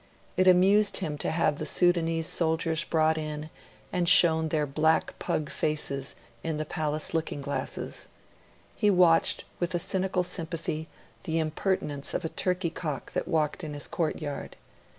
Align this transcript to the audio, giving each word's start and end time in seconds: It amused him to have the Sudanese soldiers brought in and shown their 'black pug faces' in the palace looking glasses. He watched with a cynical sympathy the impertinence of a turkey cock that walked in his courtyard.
It 0.35 0.47
amused 0.47 0.97
him 0.97 1.15
to 1.19 1.29
have 1.29 1.59
the 1.59 1.65
Sudanese 1.67 2.25
soldiers 2.25 2.83
brought 2.83 3.19
in 3.19 3.51
and 3.93 4.09
shown 4.09 4.47
their 4.49 4.65
'black 4.65 5.13
pug 5.19 5.51
faces' 5.51 6.15
in 6.43 6.57
the 6.57 6.65
palace 6.65 7.13
looking 7.13 7.39
glasses. 7.39 8.07
He 8.75 8.89
watched 8.89 9.45
with 9.59 9.75
a 9.75 9.79
cynical 9.79 10.23
sympathy 10.23 10.87
the 11.25 11.37
impertinence 11.37 12.15
of 12.15 12.25
a 12.25 12.29
turkey 12.29 12.71
cock 12.71 13.11
that 13.11 13.27
walked 13.27 13.63
in 13.63 13.75
his 13.75 13.85
courtyard. 13.85 14.55